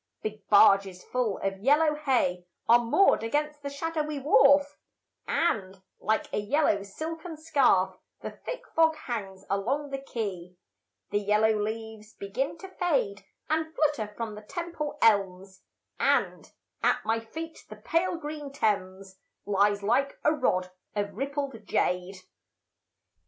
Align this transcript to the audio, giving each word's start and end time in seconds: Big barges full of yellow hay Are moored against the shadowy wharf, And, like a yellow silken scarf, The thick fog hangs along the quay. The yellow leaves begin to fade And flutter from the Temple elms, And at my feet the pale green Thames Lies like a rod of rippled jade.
Big 0.23 0.49
barges 0.49 1.03
full 1.03 1.37
of 1.43 1.59
yellow 1.59 1.93
hay 1.93 2.43
Are 2.67 2.79
moored 2.79 3.21
against 3.21 3.61
the 3.61 3.69
shadowy 3.69 4.17
wharf, 4.17 4.79
And, 5.27 5.79
like 5.99 6.25
a 6.33 6.39
yellow 6.39 6.81
silken 6.81 7.37
scarf, 7.37 7.95
The 8.19 8.31
thick 8.31 8.63
fog 8.75 8.95
hangs 8.95 9.45
along 9.47 9.91
the 9.91 9.99
quay. 10.01 10.55
The 11.11 11.19
yellow 11.19 11.53
leaves 11.55 12.13
begin 12.15 12.57
to 12.57 12.67
fade 12.67 13.23
And 13.47 13.75
flutter 13.75 14.11
from 14.17 14.33
the 14.33 14.41
Temple 14.41 14.97
elms, 15.03 15.61
And 15.99 16.51
at 16.81 17.05
my 17.05 17.19
feet 17.19 17.63
the 17.69 17.75
pale 17.75 18.15
green 18.17 18.51
Thames 18.51 19.19
Lies 19.45 19.83
like 19.83 20.17
a 20.23 20.33
rod 20.33 20.71
of 20.95 21.13
rippled 21.13 21.63
jade. 21.67 22.19